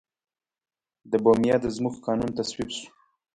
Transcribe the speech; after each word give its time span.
د 1.11 1.13
بوميانو 1.23 1.61
د 1.63 1.67
ځمکو 1.75 2.03
قانون 2.07 2.29
تصویب 2.37 2.69
شو. 2.77 2.87